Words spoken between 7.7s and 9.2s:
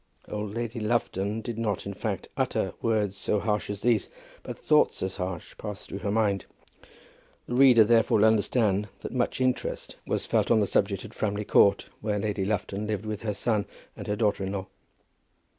therefore will understand that